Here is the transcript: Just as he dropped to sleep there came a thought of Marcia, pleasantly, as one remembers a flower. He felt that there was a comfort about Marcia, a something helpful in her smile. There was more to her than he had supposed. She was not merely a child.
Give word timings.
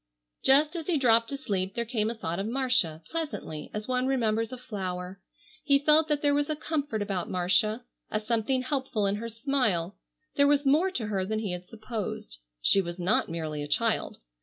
Just 0.41 0.75
as 0.75 0.87
he 0.87 0.97
dropped 0.97 1.29
to 1.29 1.37
sleep 1.37 1.75
there 1.75 1.85
came 1.85 2.09
a 2.09 2.15
thought 2.15 2.39
of 2.39 2.47
Marcia, 2.47 3.03
pleasantly, 3.11 3.69
as 3.71 3.87
one 3.87 4.07
remembers 4.07 4.51
a 4.51 4.57
flower. 4.57 5.21
He 5.63 5.77
felt 5.77 6.07
that 6.07 6.23
there 6.23 6.33
was 6.33 6.49
a 6.49 6.55
comfort 6.55 7.03
about 7.03 7.29
Marcia, 7.29 7.85
a 8.09 8.19
something 8.19 8.63
helpful 8.63 9.05
in 9.05 9.17
her 9.17 9.29
smile. 9.29 9.95
There 10.37 10.47
was 10.47 10.65
more 10.65 10.89
to 10.89 11.05
her 11.05 11.23
than 11.23 11.37
he 11.37 11.51
had 11.51 11.67
supposed. 11.67 12.39
She 12.63 12.81
was 12.81 12.97
not 12.97 13.29
merely 13.29 13.61
a 13.61 13.67
child. 13.67 14.17